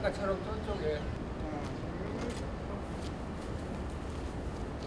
[0.00, 0.98] 아까처럼 저쪽에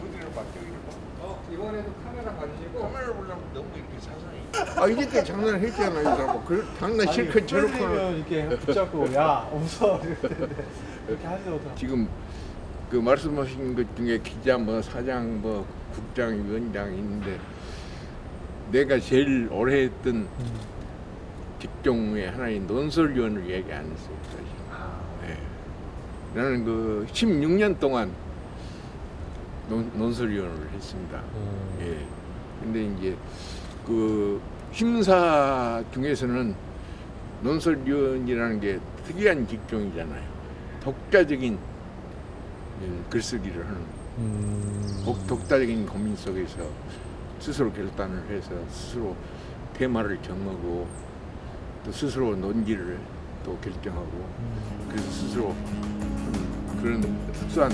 [0.02, 0.93] 어디를 봐 저기를 봐.
[1.21, 4.80] 어 이번에도 카메라 가지시고 카메라 보려면 너무 이렇게 사상이.
[4.80, 10.66] 아 이렇게 장난했잖아 이거 그 장난 실컷 저렇게 면 이렇게 붙잡고 야 웃어 이럴 텐데
[11.07, 12.09] 이렇게 못하고 지금
[12.89, 17.39] 그 말씀하신 것 중에 기자 뭐 사장 뭐 국장 위원장 있는데
[18.71, 20.27] 내가 제일 오래 했던
[21.59, 24.17] 직종의 하나인 논설위원을 얘기 안 했어요.
[24.23, 24.62] 사실.
[26.34, 26.42] 네.
[26.42, 28.12] 나는 그 16년 동안
[29.70, 31.22] 논, 논설위원을 했습니다.
[31.82, 32.06] 예.
[32.62, 33.18] 근데 이제
[33.86, 36.56] 그 심사 중에서는
[37.42, 40.34] 논설위원이라는 게 특이한 직종이잖아요.
[40.82, 41.58] 독자적인
[42.81, 43.81] 예, 글쓰기를 하는
[45.06, 46.68] 독, 독자적인 고민 속에서
[47.40, 49.16] 스스로 결단을 해서 스스로
[49.73, 50.88] 테마를 정하고
[51.84, 53.00] 또 스스로 논지를
[53.44, 54.25] 또 결정하고
[54.90, 55.56] 그래서 스스로
[56.84, 57.72] 그런 특수한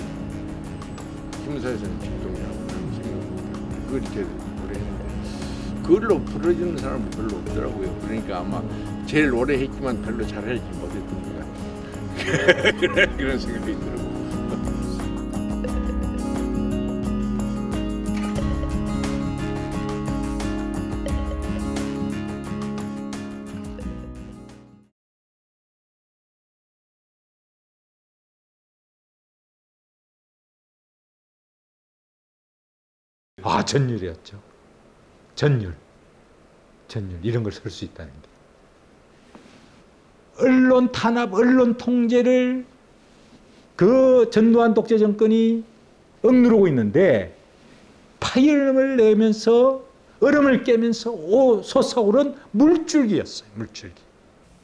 [1.44, 3.86] 심사에서는 직종이라고 저는 생각합니다.
[3.88, 8.00] 그걸 이렇게 오래 했는데 그걸로 부러지는 사람은 별로 없더라고요.
[8.04, 8.62] 그러니까 아마
[9.08, 13.18] 제일 오래 했지만 별로 잘하지 못했던 것 같아요.
[13.18, 13.99] 그런 생각이 들어요.
[33.70, 34.40] 전율이었죠.
[35.36, 35.74] 전율,
[36.88, 38.30] 전율 이런 걸 쓸 수 있다는 게.
[40.44, 42.66] 언론 탄압, 언론 통제를
[43.76, 45.64] 그 전두환 독재 정권이
[46.24, 47.36] 억누르고 있는데
[48.20, 49.84] 파열음을 내면서
[50.22, 53.50] 얼음을 깨면서 오 솟아오른 물줄기였어요.
[53.56, 54.02] 물줄기.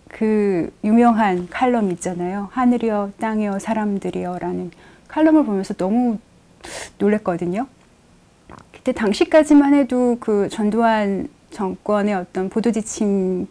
[0.09, 2.49] 그 유명한 칼럼 있잖아요.
[2.51, 4.71] 하늘이여 땅이여 사람들이여라는
[5.07, 6.17] 칼럼을 보면서 너무
[6.97, 7.67] 놀랬거든요.
[8.71, 13.47] 그때 당시까지만 해도 그 전두환 정권의 어떤 보도 지침이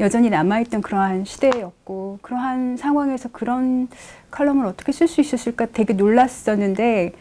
[0.00, 3.88] 여전히 남아있던 그러한 시대였고 그러한 상황에서 그런
[4.30, 7.12] 칼럼을 어떻게 쓸 수 있었을까 되게 놀랐었는데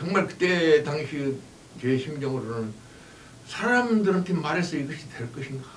[0.00, 1.36] 정말 그때 당시
[1.78, 2.72] 제 심정으로는
[3.46, 5.68] 사람들한테 말해서 이것이 될 것인가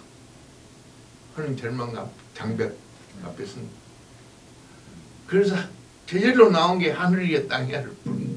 [1.36, 2.74] 하는 절망 앞, 장벽
[3.22, 3.68] 앞에서는
[5.28, 5.58] 그래서
[6.06, 8.34] 제절로 나온 게 하늘이야 땅이야를 부른.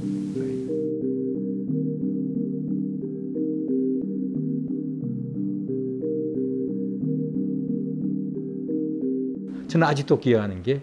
[9.68, 10.80] 저는 아직도 기억하는 게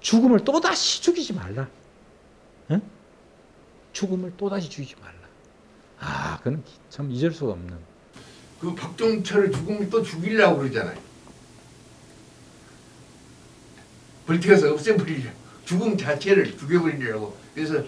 [0.00, 1.68] 죽음을 또다시 죽이지 말라.
[3.94, 4.00] 응?
[4.00, 5.14] 죽음을 또다시 죽이지 말라.
[6.00, 7.78] 아, 그건 참 잊을 수가 없는.
[8.60, 10.98] 그 박종철을 죽으면 또 죽이려고 그러잖아요.
[14.26, 15.30] 벌티가서 없애버리려.
[15.64, 17.36] 죽음 자체를 죽여버리려고.
[17.54, 17.82] 그래서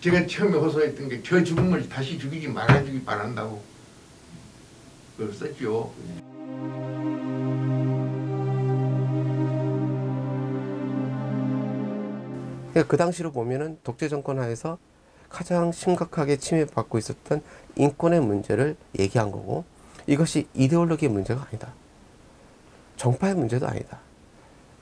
[0.00, 3.62] 제가 처음에 호소했던 게 저 죽음을 다시 죽이지 말아주기 바란다고
[5.16, 5.92] 그걸 썼죠.
[12.70, 14.78] 그러니까 그 당시로 보면은 독재 정권 하에서
[15.32, 17.42] 가장 심각하게 침해받고 있었던
[17.76, 19.64] 인권의 문제를 얘기한 거고
[20.06, 21.72] 이것이 이데올로기의 문제가 아니다.
[22.96, 23.98] 정파의 문제도 아니다.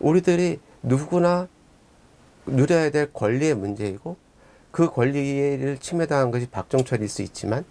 [0.00, 1.48] 우리들이 누구나
[2.46, 4.16] 누려야 될 권리의 문제이고
[4.72, 7.64] 그 권리를 침해당한 것이 박정철일 수 있지만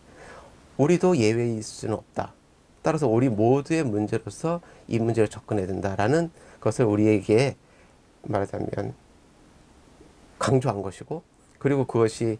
[0.78, 2.34] 우리도 예외일 수는 없다.
[2.82, 7.58] 따라서 우리 모두의 문제로서 이 문제를 접근해야 된다라는 것을 우리에게
[8.24, 8.94] 말하자면
[10.38, 11.24] 강조한 것이고
[11.58, 12.38] 그리고 그것이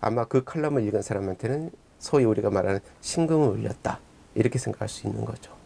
[0.00, 3.98] 아마 그 칼럼을 읽은 사람한테는 소위 우리가 말하는 심금을 울렸다
[4.34, 5.56] 이렇게 생각할 수 있는 거죠.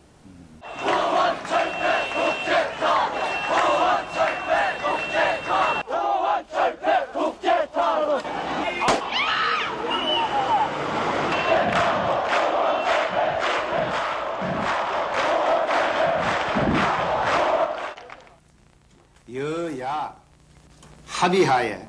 [19.32, 20.14] 여야
[21.06, 21.88] 합의하에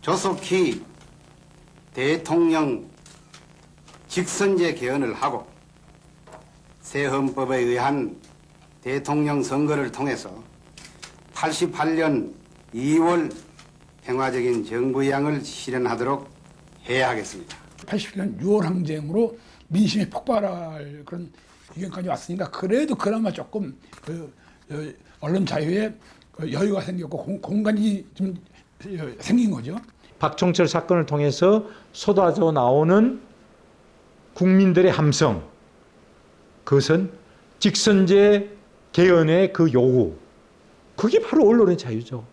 [0.00, 0.84] 조속히
[1.96, 2.86] 대통령
[4.06, 5.46] 직선제 개헌을 하고
[6.82, 8.20] 새 헌법에 의한
[8.82, 10.44] 대통령 선거를 통해서
[11.32, 12.34] 88년
[12.74, 13.34] 2월
[14.04, 16.28] 평화적인 정부 양을 실현하도록
[16.86, 17.56] 해야 하겠습니다.
[17.86, 19.38] 80년 6월 항쟁으로
[19.68, 21.32] 민심이 폭발할 그런
[21.76, 24.30] 위기까지 왔으니까 그래도 그나마 조금 그
[24.68, 25.94] 어, 언론 자유에
[26.30, 28.34] 그 여유가 생겼고 공, 공간이 좀
[28.84, 29.80] 어, 생긴 거죠.
[30.18, 33.20] 박종철 사건을 통해서 쏟아져 나오는
[34.34, 35.42] 국민들의 함성,
[36.64, 37.10] 그것은
[37.58, 38.50] 직선제
[38.92, 40.16] 개헌의 그 요구,
[40.96, 42.24] 그게 바로 언론의 자유죠.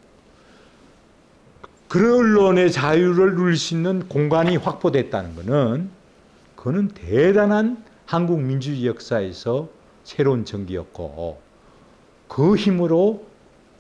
[1.88, 5.90] 그 언론의 자유를 누릴 수 있는 공간이 확보됐다는 것은
[6.56, 9.70] 그는 대단한 한국 민주주의 역사에서
[10.04, 11.40] 새로운 전기였고
[12.28, 13.26] 그 힘으로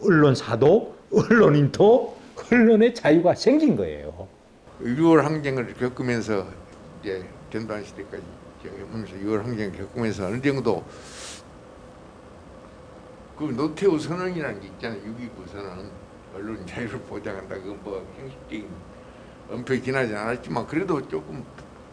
[0.02, 2.18] 언론사도 언론인도
[2.52, 4.28] 언론의 자유가 생긴 거예요.
[4.82, 6.48] 6월 항쟁을 겪으면서
[7.02, 8.24] 이제 전두환 시대까지
[8.64, 10.84] 겪으면서 6월 항쟁을 겪으면서 어느 정도
[13.38, 15.02] 그 노태우 선언이라는 게 있잖아요.
[15.02, 15.92] 6.29 선언
[16.36, 17.56] 언론 자유를 보장한다.
[17.56, 18.68] 그뭐 형식적인
[19.50, 21.44] 엄격히 지나지 않았지만 그래도 조금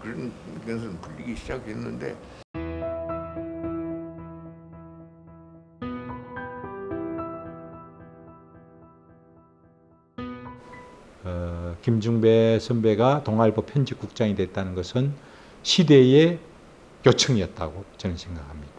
[0.02, 0.32] 그런
[0.66, 2.16] 것은 풀리기 시작했는데
[11.82, 15.12] 김중배 선배가 동아일보 편집국장이 됐다는 것은
[15.62, 16.38] 시대의
[17.06, 18.70] 요청이었다고 저는 생각합니다.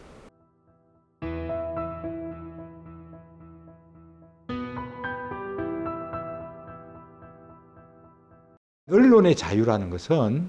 [8.90, 10.48] 언론의 자유라는 것은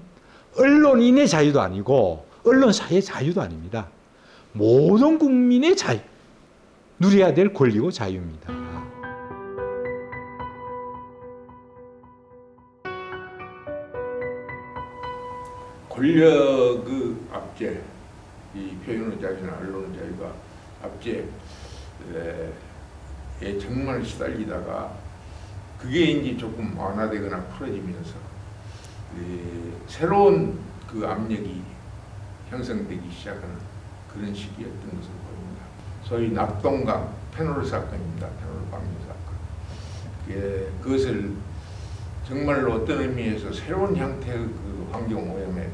[0.56, 3.88] 언론인의 자유도 아니고 언론사의 자유도 아닙니다.
[4.52, 5.98] 모든 국민의 자유,
[7.00, 8.63] 누려야 될 권리고 자유입니다.
[15.94, 17.80] 권력의 압제,
[18.52, 20.32] 이 표현의 자유나 언론의 자유가
[20.82, 21.24] 압제에
[23.60, 24.92] 정말 시달리다가
[25.78, 28.16] 그게 이제 조금 완화되거나 풀어지면서
[29.18, 29.38] 이
[29.86, 30.58] 새로운
[30.90, 31.62] 그 압력이
[32.50, 33.56] 형성되기 시작하는
[34.12, 35.64] 그런 시기였던 것으로 보입니다.
[36.02, 38.28] 소위 낙동강 페놀 사건입니다.
[38.40, 39.34] 페놀 방류 사건.
[40.30, 41.30] 예, 그것을
[42.26, 45.70] 정말로 어떤 의미에서 새로운 형태의 그 환경 오염의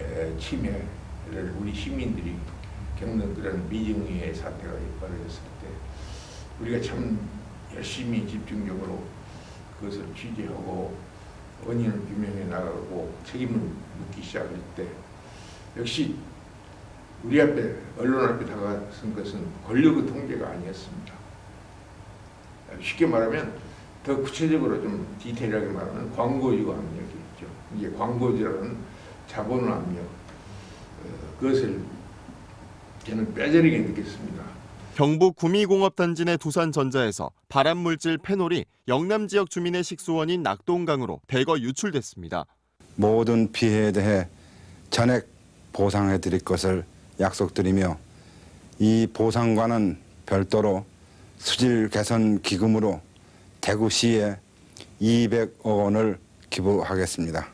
[0.00, 2.36] 에, 침해를 우리 시민들이
[2.98, 5.68] 겪는 그런 미정의의 사태가 벌어졌을 때
[6.60, 7.18] 우리가 참
[7.74, 9.02] 열심히 집중적으로
[9.78, 10.96] 그것을 취재하고
[11.64, 14.86] 원인을 규명해 나가고 책임을 묻기 시작할 때
[15.76, 16.16] 역시
[17.22, 21.14] 우리 앞에 언론 앞에 다가선 것은 권력의 통제가 아니었습니다.
[22.80, 23.54] 쉽게 말하면
[24.04, 27.01] 더 구체적으로 좀 디테일하게 말하면 광고주 압력이었죠.
[27.76, 28.76] 이게 광고주라는
[29.26, 31.80] 자본 압력 어, 그것을
[33.06, 34.42] 저는 뼈저리게 느꼈습니다.
[34.94, 42.44] 경북 구미공업단지 내 두산전자에서 발암물질 페놀이 영남 지역 주민의 식수원인 낙동강으로 대거 유출됐습니다.
[42.96, 44.28] 모든 피해에 대해
[44.90, 45.26] 전액
[45.72, 46.84] 보상해 드릴 것을
[47.18, 47.98] 약속드리며
[48.78, 50.84] 이 보상과는 별도로
[51.38, 53.00] 수질 개선 기금으로
[53.60, 54.36] 대구시에
[55.00, 56.18] 200억 원을
[56.50, 57.51] 기부하겠습니다.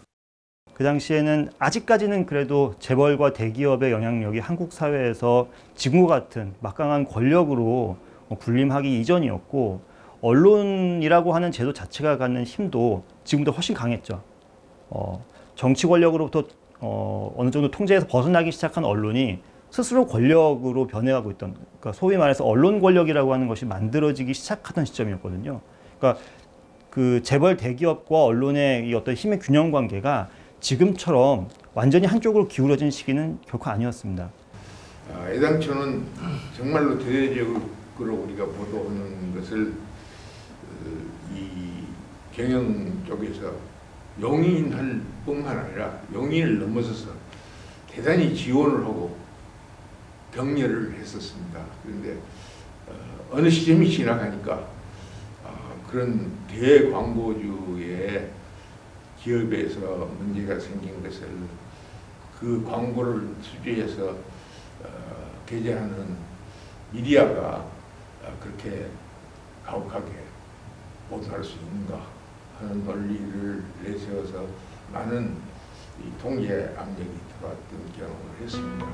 [0.78, 7.96] 그 당시에는 아직까지는 그래도 재벌과 대기업의 영향력이 한국 사회에서 지금과 같은 막강한 권력으로
[8.38, 9.80] 군림하기 이전이었고
[10.20, 14.22] 언론이라고 하는 제도 자체가 갖는 힘도 지금보다 훨씬 강했죠.
[14.90, 15.24] 어,
[15.56, 16.44] 정치 권력으로부터
[16.78, 22.78] 어, 어느 정도 통제에서 벗어나기 시작한 언론이 스스로 권력으로 변해가고 있던, 그러니까 소위 말해서 언론
[22.78, 25.60] 권력이라고 하는 것이 만들어지기 시작하던 시점이었거든요.
[25.98, 26.22] 그러니까
[26.88, 30.28] 그 재벌 대기업과 언론의 이 어떤 힘의 균형 관계가
[30.60, 34.30] 지금처럼 완전히 한쪽으로 기울어진 시기는 결코 아니었습니다.
[35.14, 36.04] 아, 애당초는
[36.56, 41.84] 정말로 대대적으로 우리가 보도하는 것을 어, 이
[42.34, 43.52] 경영 쪽에서
[44.20, 47.10] 용인할 뿐만 아니라 용인을 넘어서서
[47.90, 49.16] 대단히 지원을 하고
[50.34, 51.64] 격려를 했었습니다.
[51.82, 52.18] 그런데
[52.88, 52.92] 어,
[53.30, 54.66] 어느 시점이 지나가니까
[55.44, 58.28] 아, 그런 대광고주의
[59.22, 59.80] 기업에서
[60.18, 61.28] 문제가 생긴 것을
[62.38, 64.10] 그 광고를 수주해서
[64.82, 66.16] 어, 게재하는
[66.92, 67.64] 미디어가
[68.22, 68.86] 어, 그렇게
[69.64, 70.12] 가혹하게
[71.10, 72.00] 보도할 수 있는가
[72.58, 74.46] 하는 논리를 내세워서
[74.92, 75.36] 많은
[76.00, 78.86] 이 통제 압력이 들어왔던 경험을 했습니다.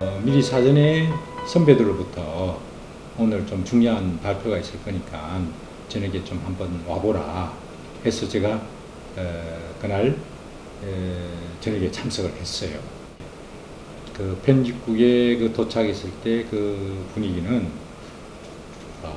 [0.00, 1.08] 어, 미리 사전에
[1.46, 2.67] 선배들로부터
[3.18, 5.40] 오늘 좀 중요한 발표가 있을 거니까
[5.88, 7.52] 저녁에 좀 한번 와보라
[8.04, 8.60] 해서 제가
[9.16, 10.16] 어, 그날
[10.84, 11.14] 에,
[11.60, 12.78] 저녁에 참석을 했어요.
[14.16, 17.66] 그 편집국에 그 도착했을 때 그 분위기는
[19.02, 19.12] 아,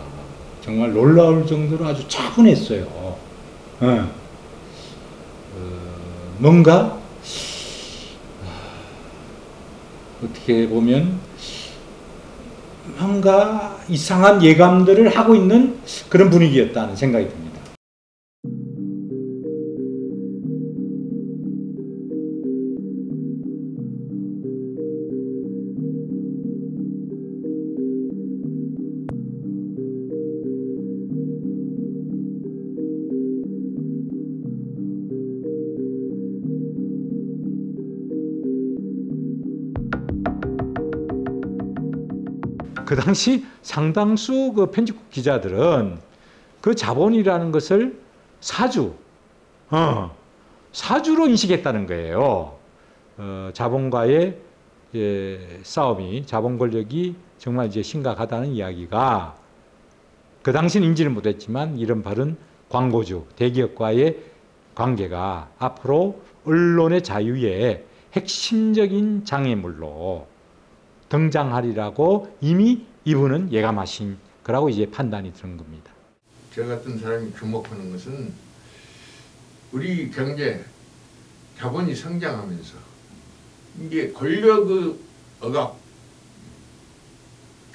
[0.63, 2.83] 정말 놀라울 정도로 아주 차분했어요.
[2.85, 3.19] 어.
[3.81, 4.09] 어,
[6.39, 6.99] 뭔가
[10.23, 11.19] 어떻게 보면
[12.97, 15.77] 뭔가 이상한 예감들을 하고 있는
[16.09, 17.50] 그런 분위기였다는 생각이 듭니다.
[43.11, 45.99] 당시 상당수 그 편집국 기자들은
[46.61, 47.99] 그 자본이라는 것을
[48.39, 48.93] 사주,
[49.69, 50.15] 어,
[50.71, 52.55] 사주로 인식했다는 거예요.
[53.17, 54.37] 어, 자본과의
[54.95, 59.35] 예, 싸움이 자본 권력이 정말 이제 심각하다는 이야기가
[60.41, 62.37] 그 당시는 인지를 못했지만 이런 바른
[62.69, 64.19] 광고주 대기업과의
[64.73, 70.27] 관계가 앞으로 언론의 자유의 핵심적인 장애물로
[71.09, 75.91] 등장하리라고 이미 이분은 예감하신 거라고 이제 판단이 드는 겁니다.
[76.53, 78.33] 저 같은 사람이 주목하는 것은
[79.71, 80.63] 우리 경제
[81.57, 82.75] 자본이 성장하면서
[83.81, 84.95] 이게 권력의
[85.39, 85.77] 억압,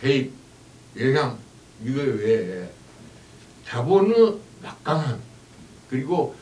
[0.01, 0.33] 개입,
[0.99, 1.39] 영향
[1.83, 2.71] 이거 외에
[3.65, 5.21] 자본의 막강함
[5.89, 6.37] 그리고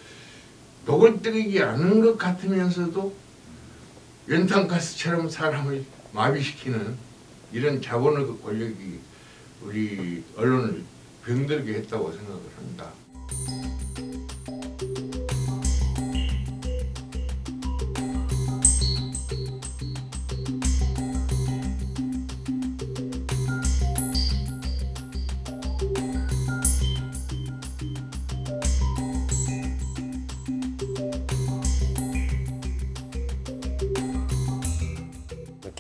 [0.87, 3.15] 노골뜨리지 않은 것 같으면서도
[4.29, 6.97] 연탄가스처럼 사람을 마비시키는
[7.55, 8.99] 이런 자본의 그 권력이
[9.63, 10.83] 우리 언론을
[11.25, 12.93] 병들게 했다고 생각을 합니다.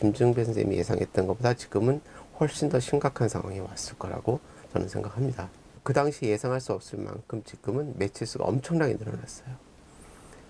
[0.05, 2.03] 김증배 선생님이 예상했던 것보다 지금은
[2.39, 4.39] 훨씬 더 심각한 상황이 왔을 거라고
[4.73, 5.49] 저는 생각합니다.
[5.83, 9.49] 그 당시 예상할 수 없을 만큼 지금은 매체 수가 엄청나게 늘어났어요.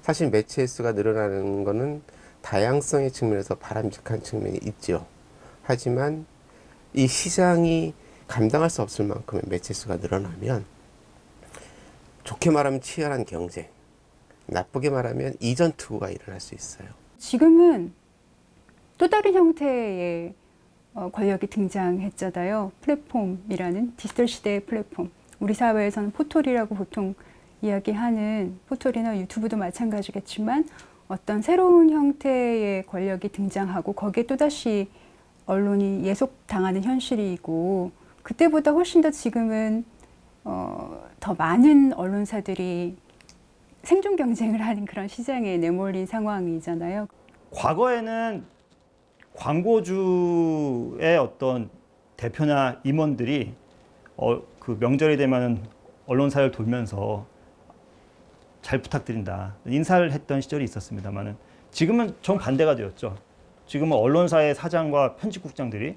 [0.02, 2.02] 사실 매체 수가 늘어나는 것은
[2.42, 5.06] 다양성의 측면에서 바람직한 측면이 있죠.
[5.62, 6.26] 하지만
[6.92, 7.94] 이 시장이
[8.26, 10.64] 감당할 수 없을 만큼의 매체 수가 늘어나면
[12.24, 13.68] 좋게 말하면 치열한 경쟁,
[14.46, 16.88] 나쁘게 말하면 이전 투구가 일어날 수 있어요.
[17.18, 17.92] 지금은
[18.98, 20.34] 또 다른 형태의
[20.94, 22.70] 어, 권력이 등장했잖아요.
[22.80, 25.10] 플랫폼이라는 디지털 시대의 플랫폼.
[25.40, 27.14] 우리 사회에서는 포털이라고 보통
[27.62, 30.68] 이야기하는 포털이나 유튜브도 마찬가지겠지만
[31.08, 34.88] 어떤 새로운 형태의 권력이 등장하고 거기에 또다시
[35.46, 37.90] 언론이 예속당하는 현실이고
[38.22, 39.84] 그때보다 훨씬 더 지금은
[40.44, 42.96] 어, 더 많은 언론사들이
[43.82, 47.08] 생존 경쟁을 하는 그런 시장에 내몰린 상황이잖아요.
[47.50, 48.44] 과거에는
[49.34, 51.68] 광고주의 어떤
[52.16, 53.52] 대표나 임원들이
[54.16, 55.66] 어, 그 명절이 되면
[56.06, 57.26] 언론사를 돌면서
[58.62, 61.36] 잘 부탁드린다 인사를 했던 시절이 있었습니다만은
[61.70, 63.16] 지금은 정 반대가 되었죠.
[63.66, 65.96] 지금은 언론사의 사장과 편집국장들이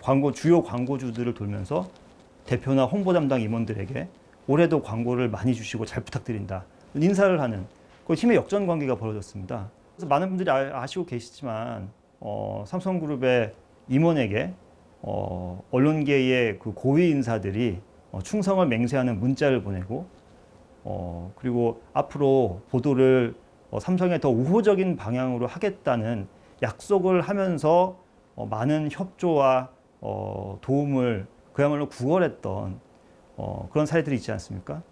[0.00, 1.88] 광고 주요 광고주들을 돌면서
[2.46, 4.08] 대표나 홍보 담당 임원들에게
[4.46, 7.66] 올해도 광고를 많이 주시고 잘 부탁드린다 인사를 하는
[8.06, 9.70] 그 힘의 역전 관계가 벌어졌습니다.
[9.94, 13.52] 그래서 많은 분들이 아, 아시고 계시지만 어, 삼성그룹의
[13.88, 14.52] 임원에게
[15.02, 17.80] 어, 언론계의 그 고위 인사들이
[18.12, 20.06] 어, 충성을 맹세하는 문자를 보내고
[20.84, 23.34] 어, 그리고 앞으로 보도를
[23.70, 26.26] 어, 삼성에 더 우호적인 방향으로 하겠다는
[26.62, 27.96] 약속을 하면서
[28.36, 32.80] 어, 많은 협조와 어, 도움을 그야말로 구걸했던
[33.36, 34.82] 어, 그런 사례들이 있지 않습니까?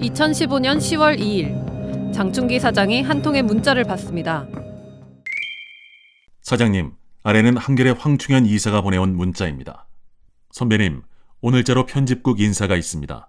[0.00, 4.46] 2015년 10월 2일 장충기 사장이 한 통의 문자를 받습니다.
[6.46, 6.92] 사장님,
[7.24, 9.88] 아래는 한결의 황충현 이사가 보내온 문자입니다.
[10.52, 11.02] 선배님,
[11.40, 13.28] 오늘자로 편집국 인사가 있습니다.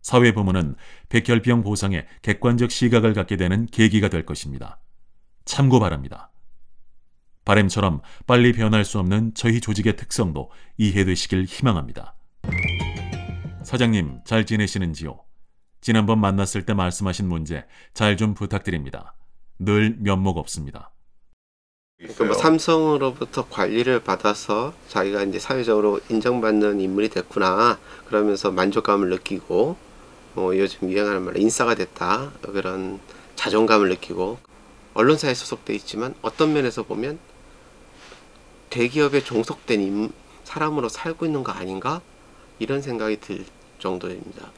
[0.00, 0.74] 사회부문은
[1.10, 4.80] 백혈병 보상에 객관적 시각을 갖게 되는 계기가 될 것입니다.
[5.44, 6.30] 참고 바랍니다.
[7.44, 12.16] 바램처럼 빨리 변할 수 없는 저희 조직의 특성도 이해되시길 희망합니다.
[13.62, 15.20] 사장님, 잘 지내시는지요?
[15.82, 19.14] 지난번 만났을 때 말씀하신 문제 잘 좀 부탁드립니다.
[19.58, 20.94] 늘 면목 없습니다.
[21.98, 29.76] 그러니까 뭐 삼성으로부터 관리를 받아서 자기가 이제 사회적으로 인정받는 인물이 됐구나 그러면서 만족감을 느끼고
[30.36, 33.00] 어, 요즘 유행하는 말로 인싸가 됐다 그런
[33.34, 34.38] 자존감을 느끼고.
[34.94, 37.20] 언론사에 소속돼 있지만 어떤 면에서 보면
[38.70, 40.12] 대기업에 종속된 임,
[40.42, 42.00] 사람으로 살고 있는 거 아닌가?
[42.58, 43.44] 이런 생각이 들
[43.78, 44.52] 정도입니다.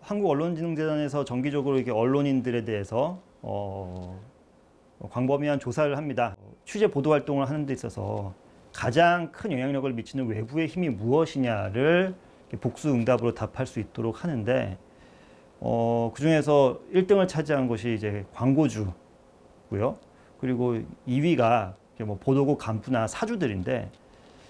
[0.00, 4.18] 한국 언론진흥재단에서 정기적으로 이렇게 언론인들에 대해서 어,
[5.10, 6.34] 광범위한 조사를 합니다.
[6.64, 8.32] 취재 보도 활동을 하는 데 있어서
[8.72, 12.14] 가장 큰 영향력을 미치는 외부의 힘이 무엇이냐를
[12.60, 14.78] 복수 응답으로 답할 수 있도록 하는데
[15.60, 18.94] 어, 그 중에서 1등을 차지한 것이 이제 광고주고요.
[20.40, 23.90] 그리고 2위가 뭐 보도국 간부나 사주들인데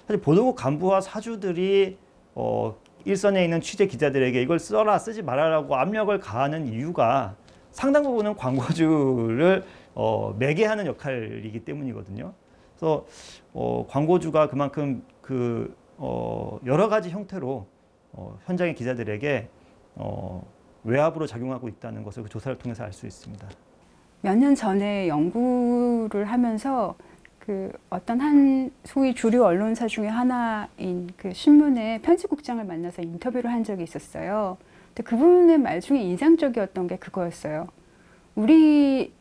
[0.07, 1.99] 사실 보도국 간부와 사주들이
[2.35, 7.37] 어, 일선에 있는 취재 기자들에게 이걸 써라 쓰지 말아라고 압력을 가하는 이유가
[7.75, 9.65] 상당 부분은 광고주를
[9.95, 12.33] 어, 매개하는 역할이기 때문이거든요.
[12.75, 13.05] 그래서
[13.53, 17.67] 어, 광고주가 그만큼 그 어, 여러 가지 형태로
[18.13, 19.49] 어, 현장의 기자들에게
[19.97, 20.45] 어,
[20.85, 23.47] 외압으로 작용하고 있다는 것을 그 조사를 통해서 알 수 있습니다.
[24.23, 26.95] 몇 년 전에 연구를 하면서
[27.39, 33.83] 그 어떤 한 소위 주류 언론사 중에 하나인 그 신문의 편집국장을 만나서 인터뷰를 한 적이
[33.83, 34.57] 있었어요.
[34.95, 37.67] 근데 그분의 말 중에 인상적이었던 게 그거였어요.
[38.37, 39.13] 우리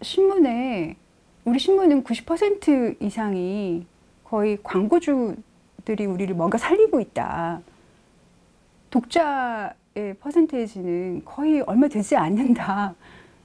[0.00, 0.96] 신문에
[1.44, 3.86] 우리 신문은 90% 이상이
[4.22, 7.60] 거의 광고주들이 우리를 뭔가 살리고 있다.
[8.90, 12.94] 독자의 퍼센테이지는 거의 얼마 되지 않는다.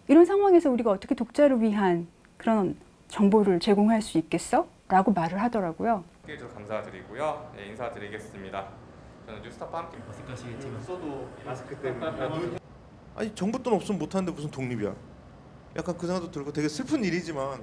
[0.08, 2.76] 이런 상황에서 우리가 어떻게 독자를 위한 그런
[3.08, 4.68] 정보를 제공할 수 있겠어?
[4.88, 6.04] 라고 말을 하더라고요.
[6.54, 7.54] 감사드리고요.
[7.56, 8.89] 네, 인사드리겠습니다.
[9.30, 12.58] 저는 뉴스타파 함께 어색하시겠지만 써도 마스크 때문에
[13.16, 14.92] 아니 정부 돈 없으면 못하는데 무슨 독립이야?
[15.78, 17.62] 약간 그 생각도 들고 되게 슬픈 일이지만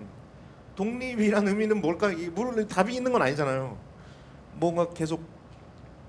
[0.77, 2.13] 독립이라는 의미는 뭘까?
[2.13, 3.77] 이 물론 답이 있는 건 아니잖아요.
[4.55, 5.25] 뭔가 계속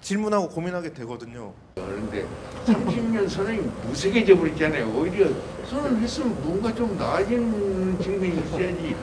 [0.02, 1.54] 질문하고 고민하게 되거든요.
[1.74, 2.28] 그런데
[2.66, 4.88] 30년 선언이 무색해져 버렸잖아요.
[4.96, 5.28] 오히려
[5.66, 8.96] 선언 했으면 뭔가 좀 나아지는 측면이 있어야지.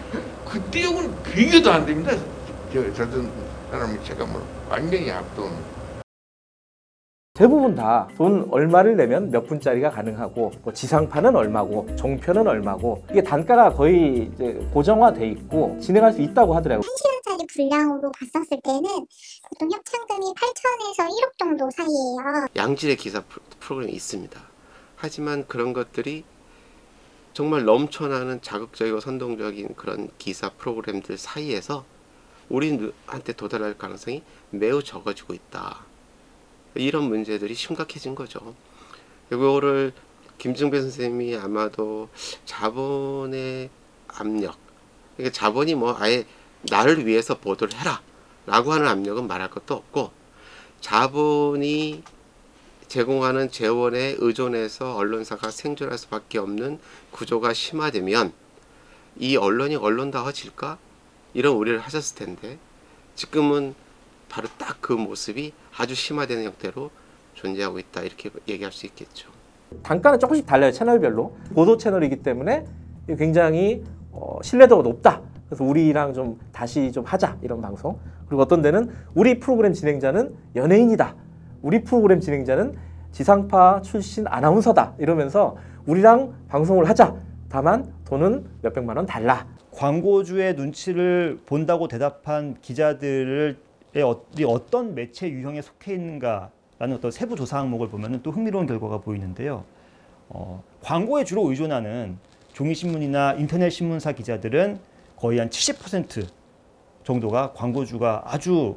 [0.49, 2.13] 그때하고는 비교도 안 됩니다.
[2.73, 3.33] 저, 저던
[3.73, 5.74] 사람이 제가 뭐 완전히 압도는.
[7.39, 13.73] 대부분 다 돈 얼마를 내면 몇 분짜리가 가능하고 뭐 지상파는 얼마고 종편은 얼마고 이게 단가가
[13.73, 16.87] 거의 이제 고정화돼 있고 진행할 수 있다고 하더라고요.
[16.89, 18.83] 1시간짜리 분량으로 봤었을 때는
[19.49, 22.47] 보통 협찬금이 8천에서 1억 정도 사이예요.
[22.55, 24.41] 양질의 기사 프로- 프로그램이 있습니다.
[24.95, 26.23] 하지만 그런 것들이
[27.33, 31.85] 정말 넘쳐나는 자극적이고 선동적인 그런 기사 프로그램들 사이에서
[32.49, 35.85] 우리한테 도달할 가능성이 매우 적어지고 있다.
[36.75, 38.55] 이런 문제들이 심각해진 거죠.
[39.33, 39.93] 이거를
[40.39, 42.09] 김증배 선생님이 아마도
[42.45, 43.71] 자본의
[44.09, 44.57] 압력,
[45.17, 46.27] 그러니까 자본이 뭐 아예
[46.71, 48.03] 나를 위해서 보도를 해라
[48.47, 50.11] 라고 하는 압력은 말할 것도 없고
[50.81, 52.03] 자본이
[52.89, 56.79] 제공하는 재원에 의존해서 언론사가 생존할 수밖에 없는
[57.11, 58.33] 구조가 심화되면
[59.19, 60.79] 이 언론이 언론다워질까?
[61.33, 62.59] 이런 우려를 하셨을 텐데
[63.17, 63.75] 지금은
[64.35, 66.91] 바로 딱 그 모습이 아주 심화되는 형태로
[67.33, 69.31] 존재하고 있다 이렇게 얘기할 수 있겠죠.
[69.83, 72.67] 단가는 조금씩 달라요 채널별로 보도 채널이기 때문에
[73.17, 75.23] 굉장히 어, 신뢰도가 높다.
[75.49, 77.99] 그래서 우리랑 좀 다시 좀 하자 이런 방송.
[78.27, 81.15] 그리고 어떤 데는 우리 프로그램 진행자는 연예인이다.
[81.63, 82.77] 우리 프로그램 진행자는
[83.13, 84.97] 지상파 출신 아나운서다.
[84.99, 87.15] 이러면서 우리랑 방송을 하자.
[87.49, 89.47] 다만 돈은 몇백만 원 달라.
[89.71, 93.64] 광고주의 눈치를 본다고 대답한 기자들의
[94.03, 99.65] 어- 어떤 매체 유형에 속해 있는가라는 어떤 세부 조사 항목을 보면 또 흥미로운 결과가 보이는데요.
[100.29, 102.19] 어, 광고에 주로 의존하는
[102.55, 104.79] 종이신문이나 인터넷 신문사 기자들은
[105.17, 106.27] 거의 한 70%
[107.05, 108.77] 정도가 광고주가 아주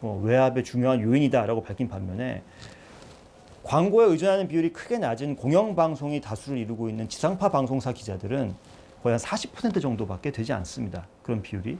[0.00, 2.42] 어, 외압의 중요한 요인이다라고 밝힌 반면에
[3.62, 8.54] 광고에 의존하는 비율이 크게 낮은 공영방송이 다수를 이루고 있는 지상파 방송사 기자들은
[9.02, 11.06] 거의 한 40% 정도밖에 되지 않습니다.
[11.22, 11.78] 그런 비율이.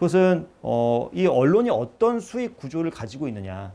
[0.00, 3.70] 그것은 어, 이 언론이 어떤 수익 구조를 가지고 있느냐,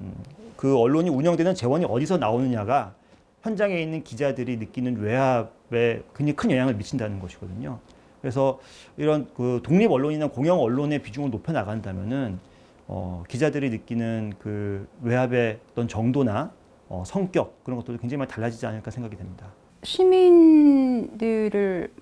[0.00, 0.12] 음,
[0.56, 2.94] 그 언론이 운영되는 재원이 어디서 나오느냐가
[3.42, 7.78] 현장에 있는 기자들이 느끼는 외압에 굉장히 큰 영향을 미친다는 것이거든요.
[8.20, 8.58] 그래서
[8.96, 12.40] 이런 그 독립 언론이나 공영 언론의 비중을 높여 나간다면은
[12.88, 16.50] 어, 기자들이 느끼는 그 외압의 어떤 정도나
[16.88, 19.46] 어, 성격 그런 것들도 굉장히 많이 달라지지 않을까 생각이 됩니다.
[19.84, 21.48] 시민들을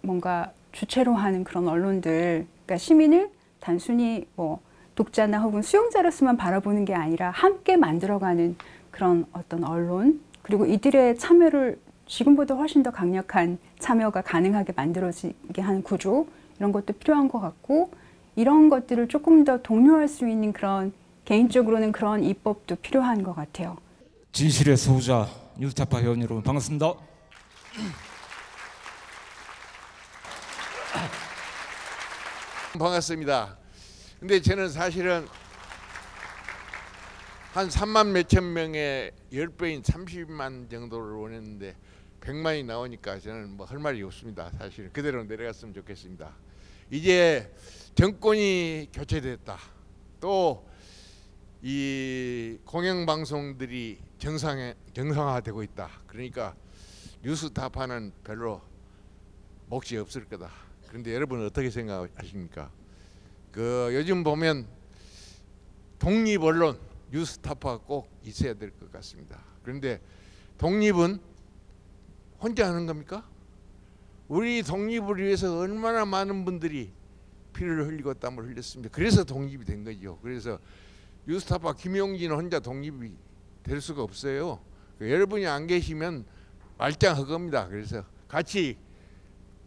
[0.01, 3.36] 뭔가 주체로 하는 그런 언론들, 그러니까 시민을
[3.67, 4.61] 단순히 뭐
[4.95, 8.55] 독자나 혹은 수용자로서만 바라보는 게 아니라 함께 만들어가는
[8.93, 16.29] 그런 어떤 언론, 그리고 이들의 참여를 지금보다 훨씬 더 강력한 참여가 가능하게 만들어지게 하는 구조,
[16.59, 17.91] 이런 것도 필요한 것 같고,
[18.37, 20.93] 이런 것들을 조금 더 독려할 수 있는 그런
[21.25, 23.77] 개인적으로는 그런 입법도 필요한 것 같아요.
[24.31, 25.27] 진실의 소자
[25.59, 26.95] 뉴스타파 회원 여러분 반갑습니다.
[32.79, 33.59] 반갑습니다.
[34.21, 35.27] 근데 저는 사실은
[37.53, 41.75] 한 3만 몇천 명의 10배인 30만 정도를 원했는데
[42.21, 44.51] 100만이 나오니까 저는 뭐 할 말이 없습니다.
[44.59, 46.35] 사실 그대로 내려갔으면 좋겠습니다.
[46.91, 47.53] 이제
[47.95, 49.59] 정권이 교체됐다.
[50.21, 50.67] 또
[51.63, 55.91] 이 공영방송들이 정상에 정상화되고 있다.
[56.07, 56.55] 그러니까
[57.23, 58.61] 뉴스 타파는 별로
[59.67, 60.66] 몫이 없을 거다.
[60.89, 62.71] 그런데 여러분 어떻게 생각하십니까?
[63.53, 64.67] 그 요즘 보면
[65.99, 66.79] 독립 언론
[67.11, 69.43] 뉴스타파가 꼭 있어야 될 것 같습니다.
[69.63, 70.01] 그런데
[70.59, 71.19] 독립은
[72.41, 73.27] 혼자 하는 겁니까?
[74.29, 76.93] 우리 독립을 위해서 얼마나 많은 분들이
[77.53, 78.95] 피를 흘리고 땀을 흘렸습니다.
[78.95, 80.19] 그래서 독립이 된 거죠.
[80.23, 80.59] 그래서
[81.27, 83.13] 뉴스타파 김용진 혼자 독립이
[83.63, 84.61] 될 수가 없어요.
[84.99, 86.25] 그 여러분이 안 계시면
[86.79, 87.67] 말짱할 겁니다.
[87.69, 88.77] 그래서 같이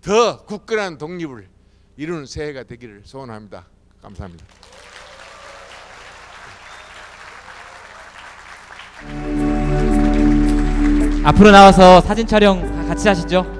[0.01, 1.47] 더 굳건한 독립을
[1.97, 3.65] 이루는 새해가 되기를 소원합니다.
[4.01, 4.45] 감사합니다.
[11.25, 13.59] 앞으로 나와서 사진 촬영 같이 하시죠.